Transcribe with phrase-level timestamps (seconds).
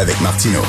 [0.00, 0.62] avec Martineau.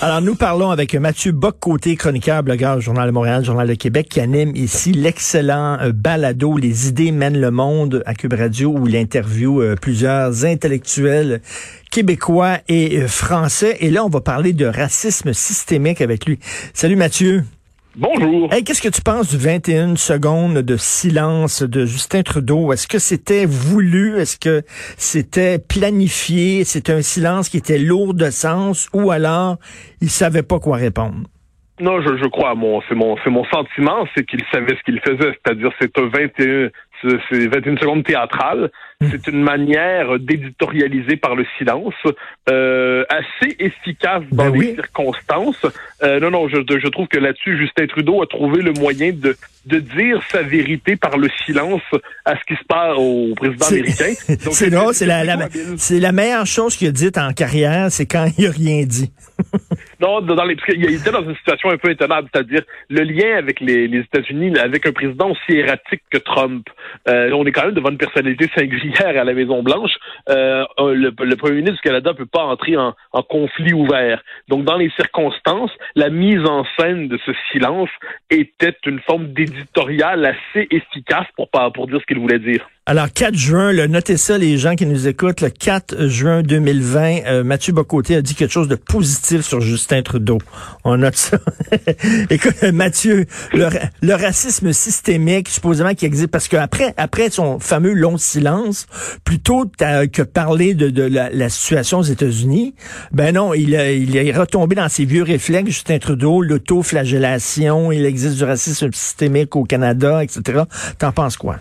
[0.00, 4.20] Alors, nous parlons avec Mathieu Bock-Côté, chroniqueur, blogueur, Journal de Montréal, Journal de Québec, qui
[4.20, 8.94] anime ici l'excellent euh, balado Les idées mènent le monde à Cube Radio, où il
[8.94, 11.42] interviewe euh, plusieurs intellectuels
[11.90, 13.76] québécois et euh, français.
[13.80, 16.38] Et là, on va parler de racisme systémique avec lui.
[16.72, 17.42] Salut Mathieu.
[17.96, 18.52] Bonjour.
[18.52, 22.72] Hey, qu'est-ce que tu penses du 21 secondes de silence de Justin Trudeau?
[22.72, 24.16] Est-ce que c'était voulu?
[24.18, 24.62] Est-ce que
[24.96, 26.62] c'était planifié?
[26.62, 28.88] C'était un silence qui était lourd de sens?
[28.94, 29.56] Ou alors
[30.00, 31.26] il savait pas quoi répondre?
[31.80, 35.00] Non, je, je crois, mon, c'est mon, c'est mon sentiment, c'est qu'il savait ce qu'il
[35.00, 36.68] faisait, c'est-à-dire c'est un 21,
[37.02, 38.70] c'est 21 secondes théâtrales.
[39.00, 39.08] Hmm.
[39.10, 41.94] C'est une manière d'éditorialiser par le silence,
[42.50, 45.66] euh, assez efficace dans ben les circonstances.
[46.02, 49.36] Euh, non, non, je, je trouve que là-dessus, Justin Trudeau a trouvé le moyen de,
[49.66, 51.82] de dire sa vérité par le silence
[52.24, 54.12] à ce qui se passe au président américain.
[54.52, 58.46] C'est drôle, c'est la, la, meilleure chose qu'il a dite en carrière, c'est quand il
[58.46, 59.10] a rien dit.
[60.00, 63.60] Non, dans les, il était dans une situation un peu étonnante, c'est-à-dire le lien avec
[63.60, 66.68] les, États-Unis, avec un président aussi erratique que Trump.
[67.08, 69.92] Euh, on est quand même devant une personnalité singulière à la Maison Blanche.
[70.28, 74.22] Euh, le, le, premier ministre du Canada peut pas entrer en, en, conflit ouvert.
[74.48, 77.90] Donc, dans les circonstances, la mise en scène de ce silence
[78.30, 82.66] était une forme d'éditorial assez efficace pour pour dire ce qu'il voulait dire.
[82.86, 87.44] Alors, 4 juin, notez ça, les gens qui nous écoutent, le 4 juin 2020, euh,
[87.44, 90.38] Mathieu Bocoté a dit quelque chose de positif sur Justin Trudeau.
[90.82, 91.38] On note ça.
[92.30, 98.86] Écoute, Mathieu, le, racisme systémique, supposément qui existe, parce qu'après après son fameux long silence,
[99.24, 102.74] plutôt que parler de, la, situation aux États-Unis,
[103.12, 108.38] ben non, il, il est retombé dans ses vieux réflexes, Justin Trudeau, l'autoflagellation, il existe
[108.38, 110.62] du racisme systémique au Canada, etc.
[110.98, 111.58] T'en penses quoi?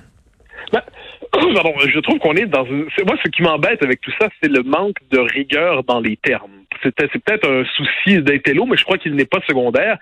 [1.94, 2.88] Je trouve qu'on est dans une...
[3.05, 6.63] Moi, ce qui m'embête avec tout ça, c'est le manque de rigueur dans les termes.
[6.81, 9.97] C'est peut-être un souci d'intello, mais je crois qu'il n'est pas secondaire.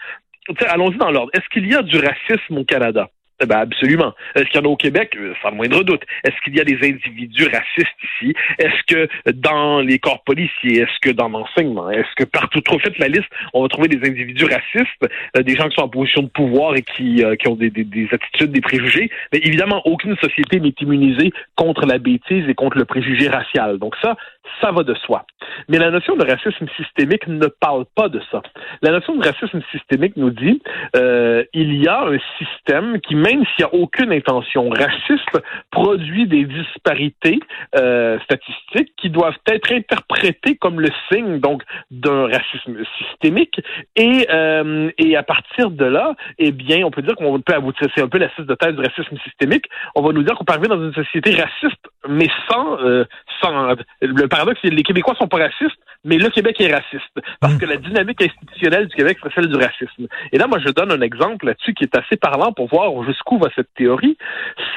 [0.67, 1.31] Allons-y dans l'ordre.
[1.33, 3.09] Est-ce qu'il y a du racisme au Canada?
[3.40, 4.14] Eh ben absolument.
[4.36, 5.16] Est-ce qu'il y en a au Québec?
[5.16, 6.02] Euh, sans le moindre doute.
[6.23, 8.34] Est-ce qu'il y a des individus racistes ici?
[8.58, 10.80] Est-ce que dans les corps policiers?
[10.80, 11.92] Est-ce que dans l'enseignement?
[11.92, 15.04] Est-ce que partout, trop fait la liste, on va trouver des individus racistes,
[15.38, 17.70] euh, des gens qui sont en position de pouvoir et qui, euh, qui ont des,
[17.70, 19.11] des, des, attitudes, des préjugés?
[19.32, 23.78] Mais évidemment, aucune société n'est immunisée contre la bêtise et contre le préjugé racial.
[23.78, 24.16] Donc ça,
[24.62, 25.26] ça va de soi.
[25.68, 28.42] Mais la notion de racisme systémique ne parle pas de ça.
[28.82, 30.62] La notion de racisme systémique nous dit
[30.96, 35.38] euh, il y a un système qui, même s'il n'y a aucune intention raciste,
[35.72, 37.40] produit des disparités
[37.76, 43.60] euh, statistiques qui doivent être interprétées comme le signe donc d'un racisme systémique.
[43.96, 47.88] Et, euh, et à partir de là, eh bien, on peut dire qu'on peut aboutir,
[47.96, 49.66] c'est un peu la de thèse du racisme systémique.
[49.96, 53.06] On va nous dire qu'on arriver dans une société raciste, mais sans, euh,
[53.42, 57.20] sans le paradoxe, c'est que les Québécois sont pas racistes, mais le Québec est raciste
[57.39, 57.58] parce mmh.
[57.58, 60.08] que la dynamique institutionnelle du Québec c'est celle du racisme.
[60.31, 63.39] Et là, moi, je donne un exemple là-dessus qui est assez parlant pour voir jusqu'où
[63.39, 64.17] va cette théorie.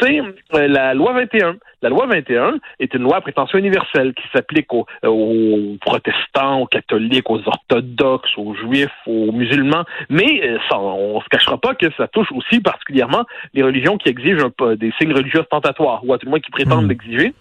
[0.01, 1.57] C'est euh, la loi 21.
[1.83, 6.61] La loi 21 est une loi à prétention universelle qui s'applique aux, euh, aux, protestants,
[6.61, 11.75] aux catholiques, aux orthodoxes, aux juifs, aux musulmans, mais euh, ça, on se cachera pas
[11.75, 16.13] que ça touche aussi particulièrement les religions qui exigent un, des signes religieux ostentatoires, ou
[16.13, 16.91] à tout le moins qui prétendent mmh.
[16.91, 17.35] l'exiger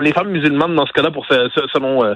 [0.00, 2.14] les femmes musulmanes dans ce cas-là, pour selon euh,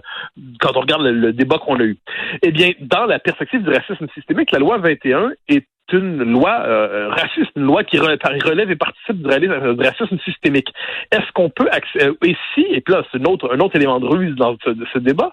[0.61, 1.99] quand on regarde le, débat qu'on a eu.
[2.43, 7.09] Eh bien, dans la perspective du racisme systémique, la loi 21 est une loi euh,
[7.09, 10.69] raciste, une loi qui relève et participe du racisme systémique.
[11.11, 13.99] Est-ce qu'on peut accéder et si et puis là c'est un autre un autre élément
[13.99, 15.33] de ruse dans ce, ce débat,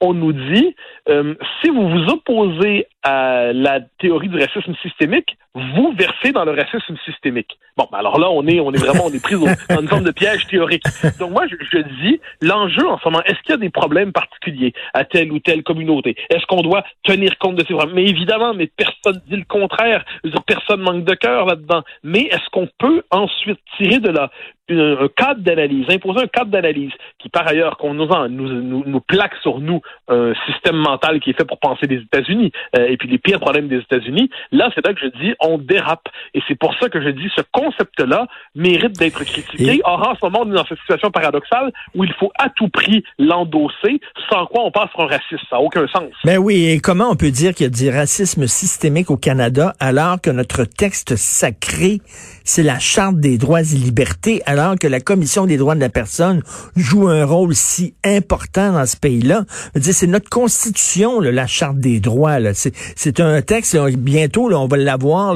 [0.00, 0.76] on nous dit
[1.08, 6.50] euh, si vous vous opposez à la théorie du racisme systémique, vous versez dans le
[6.50, 7.56] racisme systémique.
[7.76, 9.36] Bon, ben alors là, on est, on est vraiment, on est pris
[9.70, 10.82] dans une forme de piège théorique.
[11.20, 14.12] Donc moi, je, je dis, l'enjeu en ce moment, est-ce qu'il y a des problèmes
[14.12, 16.16] particuliers à telle ou telle communauté?
[16.30, 17.94] Est-ce qu'on doit tenir compte de ces problèmes?
[17.94, 20.04] Mais évidemment, mais personne dit le contraire.
[20.46, 21.82] Personne manque de cœur là-dedans.
[22.02, 24.30] Mais est-ce qu'on peut ensuite tirer de là
[24.68, 29.36] un cadre d'analyse, imposer un cadre d'analyse qui, par ailleurs, qu'on nous, nous, nous, plaque
[29.42, 33.10] sur nous un système mental qui est fait pour penser des États-Unis euh, et puis
[33.10, 36.08] les pires problèmes des États-Unis, là, c'est là que je dis on dérape.
[36.32, 39.82] Et c'est pour ça que je dis ce concept-là mérite d'être critiqué.
[39.84, 42.70] Or, en ce moment, on est dans cette situation paradoxale où il faut à tout
[42.70, 44.00] prix l'endosser,
[44.30, 45.44] sans quoi on passe pour un raciste.
[45.50, 46.10] Ça n'a aucun sens.
[46.24, 49.74] Mais oui, et comment on peut dire qu'il y a du racisme systémique au Canada
[49.78, 52.00] alors que notre texte sacré,
[52.44, 55.90] c'est la Charte des droits et libertés, alors que la Commission des droits de la
[55.90, 56.42] personne
[56.76, 59.44] joue un rôle si important dans ce pays-là?
[59.74, 62.38] C'est notre constitution, la Charte des droits.
[62.54, 62.72] C'est
[63.18, 65.34] un texte, bientôt, là, on va l'avoir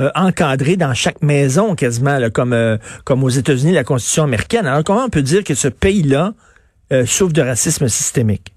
[0.00, 4.66] euh, encadré dans chaque maison quasiment, comme, euh, comme aux États-Unis, la Constitution américaine.
[4.66, 6.34] Alors comment on peut dire que ce pays-là
[6.92, 8.54] euh, souffre de racisme systémique?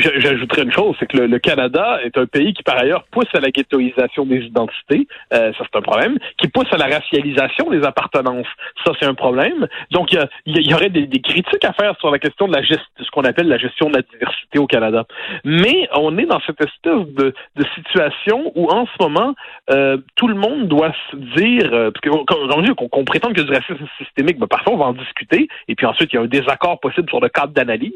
[0.00, 3.40] J'ajouterais une chose, c'est que le, Canada est un pays qui, par ailleurs, pousse à
[3.40, 7.84] la ghettoisation des identités, euh, ça c'est un problème, qui pousse à la racialisation des
[7.84, 8.46] appartenances,
[8.84, 9.66] ça c'est un problème.
[9.90, 13.10] Donc, il y, aurait des, critiques à faire sur la question de la gestion, ce
[13.10, 15.04] qu'on appelle la gestion de la diversité au Canada.
[15.44, 17.34] Mais on est dans cette espèce de,
[17.74, 19.34] situation où, en ce moment,
[19.70, 23.86] euh, tout le monde doit se dire, euh, parce qu'on qu prétend que du racisme
[23.98, 26.80] systémique, ben, parfois on va en discuter, et puis ensuite il y a un désaccord
[26.80, 27.92] possible sur le cadre d'analyse.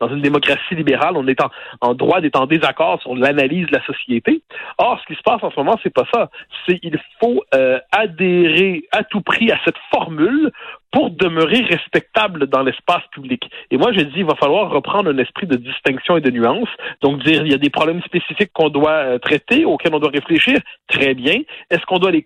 [0.00, 1.38] Dans une démocratie libérale, on est
[1.80, 4.42] en, droit d'être en désaccord sur l'analyse de la société.
[4.78, 6.30] Or, ce qui se passe en ce moment, c'est pas ça.
[6.66, 10.50] C'est il faut euh, adhérer à tout prix à cette formule
[10.92, 13.48] pour demeurer respectable dans l'espace public.
[13.70, 16.68] Et moi, je dis, il va falloir reprendre un esprit de distinction et de nuance.
[17.02, 20.10] Donc, dire, il y a des problèmes spécifiques qu'on doit euh, traiter, auxquels on doit
[20.10, 20.58] réfléchir.
[20.88, 21.42] Très bien.
[21.70, 22.24] Est-ce qu'on doit les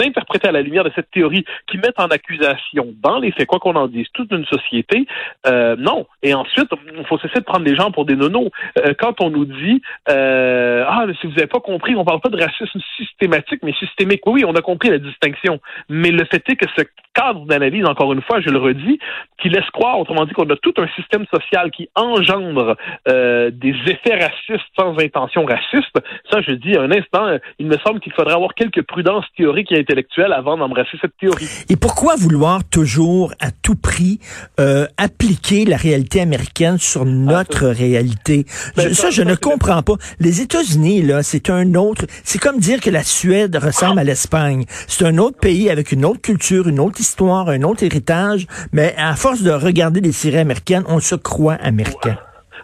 [0.00, 3.58] interpréter à la lumière de cette théorie qui met en accusation, dans les faits, quoi
[3.58, 5.06] qu'on en dise, toute une société?
[5.46, 6.06] Euh, non.
[6.22, 8.50] Et ensuite, il faut cesser de prendre les gens pour des nonos.
[8.78, 12.28] Euh, quand on nous dit, euh, ah, si vous n'avez pas compris, on parle pas
[12.28, 14.22] de racisme systématique, mais systémique.
[14.26, 15.60] Oui, oui, on a compris la distinction.
[15.88, 16.82] Mais le fait est que ce
[17.14, 18.98] cadre d'analyse, encore une fois, je le redis,
[19.40, 22.76] qui laisse croire, autrement dit, qu'on a tout un système social qui engendre
[23.08, 25.96] euh, des effets racistes sans intention raciste.
[26.30, 29.78] Ça, je dis un instant, il me semble qu'il faudrait avoir quelques prudences théoriques et
[29.78, 31.48] intellectuelles avant d'embrasser cette théorie.
[31.68, 34.18] Et pourquoi vouloir toujours, à tout prix,
[34.60, 38.44] euh, appliquer la réalité américaine sur notre réalité?
[38.76, 39.94] Ben, ça, je ne comprends pas.
[40.20, 42.06] Les États-Unis, là, c'est un autre...
[42.24, 44.64] C'est comme dire que la Suède ressemble à l'Espagne.
[44.88, 48.94] C'est un autre pays avec une autre culture, une autre histoire, un autre héritage, mais
[48.98, 52.16] à force de regarder les séries américaines, on se croit américain.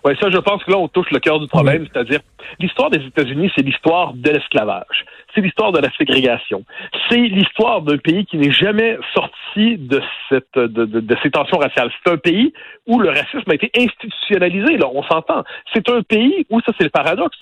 [0.04, 2.20] Oui, ça, je pense que là, on touche le cœur du problème, c'est-à-dire
[2.58, 5.04] l'histoire des États-Unis, c'est l'histoire de l'esclavage.
[5.34, 6.64] C'est l'histoire de la ségrégation.
[7.08, 11.90] C'est l'histoire d'un pays qui n'est jamais sorti de, cette, de, de, ces tensions raciales.
[12.02, 12.52] C'est un pays
[12.86, 15.44] où le racisme a été institutionnalisé, là, on s'entend.
[15.74, 17.38] C'est un pays où, ça c'est le paradoxe,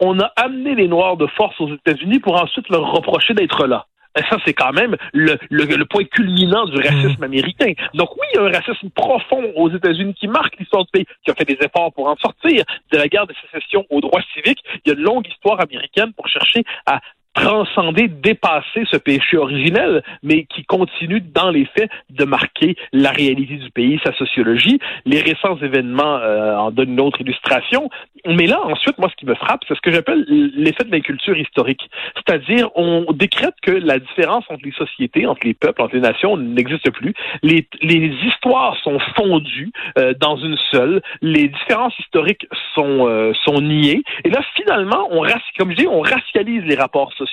[0.00, 3.86] on a amené les Noirs de force aux États-Unis pour ensuite leur reprocher d'être là.
[4.16, 7.24] Ça, c'est quand même le, le, point culminant du racisme mm.
[7.24, 7.72] américain.
[7.94, 11.06] Donc oui, il y a un racisme profond aux États-Unis qui marque l'histoire du pays,
[11.24, 14.22] qui a fait des efforts pour en sortir de la guerre de sécession aux droits
[14.34, 14.62] civiques.
[14.84, 17.00] Il y a une longue histoire américaine pour chercher à
[17.34, 23.56] transcender, dépasser ce péché originel, mais qui continue dans les faits de marquer la réalité
[23.56, 24.78] du pays, sa sociologie.
[25.04, 27.90] Les récents événements euh, en donnent une autre illustration.
[28.26, 31.36] Mais là, ensuite, moi, ce qui me frappe, c'est ce que j'appelle l'effet de l'inculture
[31.36, 31.88] historique.
[32.16, 36.36] C'est-à-dire, on décrète que la différence entre les sociétés, entre les peuples, entre les nations
[36.36, 37.14] n'existe plus.
[37.42, 41.02] Les, les histoires sont fondues euh, dans une seule.
[41.22, 44.02] Les différences historiques sont, euh, sont niées.
[44.24, 45.22] Et là, finalement, on,
[45.58, 47.28] comme je dis, on racialise les rapports sociaux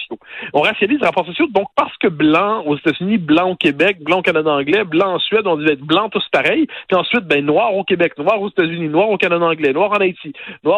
[0.53, 4.19] on racialise les rapports sociaux, donc parce que blanc aux États-Unis, blanc au Québec, blanc
[4.19, 7.45] au Canada anglais, blanc en Suède, on dit être blanc tous pareils, puis ensuite, ben,
[7.45, 10.33] noir au Québec, noir aux États-Unis, noir au Canada anglais, noir en Haïti,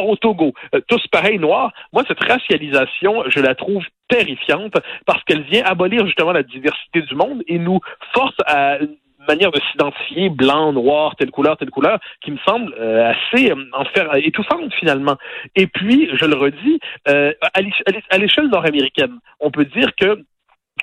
[0.06, 1.72] au Togo, euh, tous pareils, noirs.
[1.94, 4.74] Moi, cette racialisation, je la trouve terrifiante
[5.06, 7.80] parce qu'elle vient abolir justement la diversité du monde et nous
[8.14, 8.78] force à
[9.28, 13.66] manière de s'identifier blanc, noir, telle couleur, telle couleur, qui me semble euh, assez euh,
[13.74, 15.18] en faire étouffante finalement.
[15.56, 16.80] Et puis, je le redis,
[17.10, 20.24] euh, à l'échelle nord-américaine, on peut dire que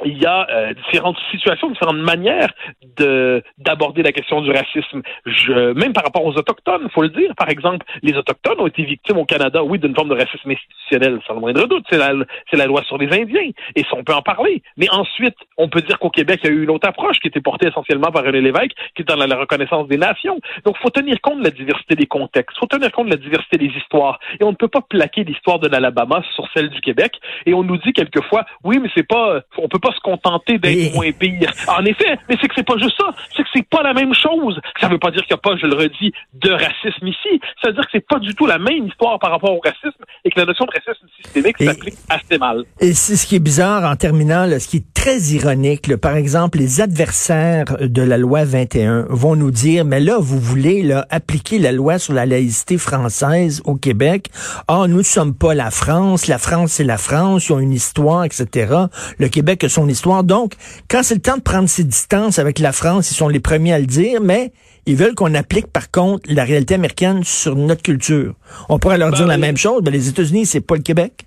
[0.04, 2.52] il y a euh, différentes situations, différentes manières
[2.96, 5.02] de d'aborder la question du racisme.
[5.24, 7.32] Je, même par rapport aux autochtones, faut le dire.
[7.36, 11.20] Par exemple, les autochtones ont été victimes au Canada, oui, d'une forme de racisme institutionnel,
[11.26, 11.84] sans le moindre doute.
[11.90, 12.12] C'est la
[12.50, 14.62] c'est la loi sur les Indiens, et ça, on peut en parler.
[14.76, 17.28] Mais ensuite, on peut dire qu'au Québec, il y a eu une autre approche qui
[17.28, 20.38] était portée essentiellement par René Lévesque, qui est dans la, reconnaissance des nations.
[20.64, 23.58] Donc, faut tenir compte de la diversité des contextes, faut tenir compte de la diversité
[23.58, 27.18] des histoires, et on ne peut pas plaquer l'histoire de l'Alabama sur celle du Québec.
[27.46, 30.94] Et on nous dit quelquefois, oui, mais c'est pas, on peut pas se contenter d'être
[30.94, 31.52] moins pire.
[31.68, 33.10] En effet, mais c'est que c'est pas juste ça.
[33.36, 34.58] C'est que c'est pas la même chose.
[34.80, 37.40] Ça veut pas dire qu'il n'y a pas, je le redis, de racisme ici.
[37.62, 40.04] Ça veut dire que c'est pas du tout la même histoire par rapport au racisme
[40.24, 42.64] et que la notion de racisme systémique s'applique assez mal.
[42.80, 45.94] Et c'est ce qui est bizarre en terminant, ce qui est très ironique.
[45.96, 50.82] par exemple, les adversaires de la loi 21 vont nous dire, mais là, vous voulez
[50.82, 54.30] là, appliquer la loi sur la laïcité française au Québec.
[54.66, 56.26] Ah, nous ne sommes pas la France.
[56.26, 57.48] La France, c'est la France.
[57.48, 58.74] Ils ont une histoire, etc.
[59.18, 60.24] Le Québec a son histoire.
[60.24, 60.54] Donc,
[60.88, 63.74] quand c'est le temps de prendre ses distances avec la France, ils sont les premiers
[63.74, 64.52] à le dire, mais
[64.86, 68.34] ils veulent qu'on applique, par contre, la réalité américaenne sur notre culture.
[68.68, 71.26] On pourrait leur dire la ben, même chose, mais les États-Unis, c'est pas le Québec.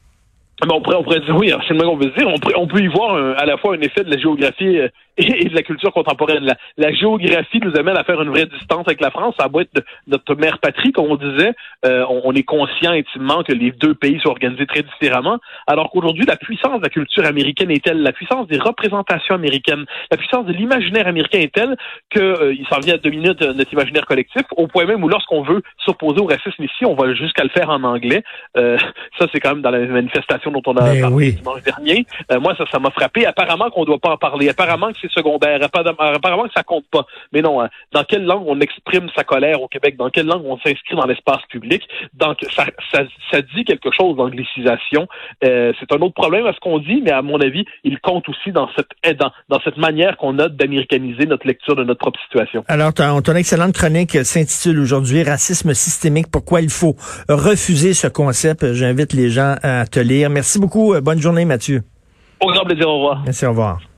[0.61, 2.27] Ben, on, pourrait, on pourrait dire, oui, c'est le qu'on veut dire.
[2.27, 4.87] On, on peut y voir à la fois un effet de la géographie euh,
[5.27, 6.53] et, de la culture contemporaine.
[6.77, 9.35] La, géographie nous amène à faire une vraie distance avec la France.
[9.39, 11.53] Ça doit être notre mère patrie, comme on disait.
[11.85, 16.25] Euh, on, est conscient intimement que les deux pays sont organisés très différemment, alors qu'aujourd'hui,
[16.25, 20.45] la puissance de la culture américaine est telle, la puissance des représentations américaines, la puissance
[20.45, 21.75] de l'imaginaire américain est telle
[22.11, 25.09] qu'il euh, s'en vient à deux minutes euh, notre imaginaire collectif, au point même où
[25.09, 28.23] lorsqu'on veut s'opposer au racisme ici, on va jusqu'à le faire en anglais.
[28.55, 28.77] Euh,
[29.19, 32.05] ça, c'est quand même dans la manifestation dont on a ben parlé dimanche dernier.
[32.39, 33.25] moi, ça, ça m'a frappé.
[33.25, 34.49] Apparemment qu'on ne doit pas en parler.
[34.49, 35.59] Apparemment que c'est secondaire.
[35.61, 37.05] Apparemment que ça compte pas.
[37.31, 37.69] Mais non, hein.
[37.93, 39.95] dans quelle langue on exprime sa colère au Québec?
[39.97, 41.83] Dans quelle langue on s'inscrit dans l'espace public?
[42.13, 45.07] Donc, ça, ça, ça, dit quelque chose d'anglicisation.
[45.43, 48.27] Euh, c'est un autre problème à ce qu'on dit, mais à mon avis, il compte
[48.29, 52.19] aussi dans cette, dans, dans cette manière qu'on a d'américaniser notre lecture de notre propre
[52.21, 52.63] situation.
[52.67, 56.95] Alors, ton, ton excellente chronique s'intitule aujourd'hui Racisme systémique, pourquoi il faut
[57.29, 58.73] refuser ce concept.
[58.73, 60.29] J'invite les gens à te lire.
[60.29, 60.93] Merci beaucoup.
[61.01, 61.81] Bonne journée, Mathieu.
[62.39, 62.87] Au grand plaisir.
[62.89, 63.21] Au revoir.
[63.25, 63.87] Merci, au revoir.